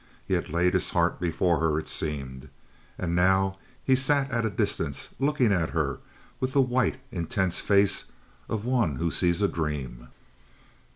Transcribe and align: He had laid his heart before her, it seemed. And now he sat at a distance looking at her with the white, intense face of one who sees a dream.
He 0.25 0.33
had 0.33 0.49
laid 0.49 0.73
his 0.73 0.89
heart 0.89 1.19
before 1.19 1.59
her, 1.59 1.77
it 1.77 1.87
seemed. 1.87 2.49
And 2.97 3.15
now 3.15 3.59
he 3.83 3.95
sat 3.95 4.31
at 4.31 4.47
a 4.47 4.49
distance 4.49 5.09
looking 5.19 5.51
at 5.53 5.69
her 5.69 5.99
with 6.39 6.53
the 6.53 6.59
white, 6.63 6.99
intense 7.11 7.59
face 7.61 8.05
of 8.49 8.65
one 8.65 8.95
who 8.95 9.11
sees 9.11 9.43
a 9.43 9.47
dream. 9.47 10.07